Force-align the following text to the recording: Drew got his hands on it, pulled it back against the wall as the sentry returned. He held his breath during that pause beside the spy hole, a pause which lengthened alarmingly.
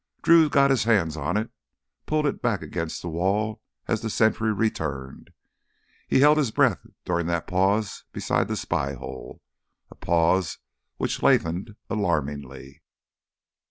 Drew 0.23 0.49
got 0.49 0.71
his 0.71 0.85
hands 0.85 1.15
on 1.15 1.37
it, 1.37 1.51
pulled 2.07 2.25
it 2.25 2.41
back 2.41 2.63
against 2.63 3.03
the 3.03 3.07
wall 3.07 3.61
as 3.87 4.01
the 4.01 4.09
sentry 4.09 4.51
returned. 4.51 5.29
He 6.07 6.21
held 6.21 6.39
his 6.39 6.49
breath 6.49 6.87
during 7.05 7.27
that 7.27 7.45
pause 7.45 8.03
beside 8.11 8.47
the 8.47 8.57
spy 8.57 8.93
hole, 8.93 9.43
a 9.91 9.95
pause 9.95 10.57
which 10.97 11.21
lengthened 11.21 11.75
alarmingly. 11.87 12.81